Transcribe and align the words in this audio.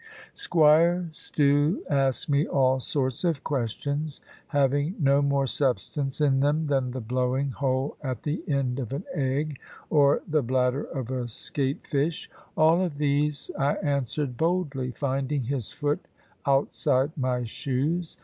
Squire 0.33 1.09
Stew 1.11 1.83
asked 1.87 2.27
me 2.27 2.47
all 2.47 2.79
sorts 2.79 3.23
of 3.23 3.43
questions 3.43 4.19
having 4.47 4.95
no 4.97 5.21
more 5.21 5.45
substance 5.45 6.19
in 6.19 6.39
them 6.39 6.65
than 6.65 6.89
the 6.89 6.99
blowing 6.99 7.51
hole 7.51 7.97
at 8.01 8.23
the 8.23 8.41
end 8.47 8.79
of 8.79 8.93
an 8.93 9.03
egg, 9.13 9.59
or 9.91 10.23
the 10.27 10.41
bladder 10.41 10.85
of 10.85 11.11
a 11.11 11.27
skate 11.27 11.85
fish. 11.85 12.31
All 12.57 12.81
of 12.81 12.97
these 12.97 13.51
I 13.59 13.75
answered 13.75 14.37
boldly, 14.37 14.89
finding 14.89 15.43
his 15.43 15.71
foot 15.71 16.07
outside 16.47 17.11
my 17.15 17.43
shoes. 17.43 18.17